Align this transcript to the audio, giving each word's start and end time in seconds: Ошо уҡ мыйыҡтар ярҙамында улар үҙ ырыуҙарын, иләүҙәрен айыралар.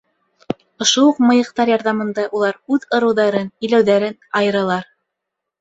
Ошо 0.85 1.03
уҡ 1.09 1.19
мыйыҡтар 1.31 1.71
ярҙамында 1.73 2.25
улар 2.39 2.57
үҙ 2.77 2.89
ырыуҙарын, 3.01 3.53
иләүҙәрен 3.69 4.19
айыралар. 4.41 4.91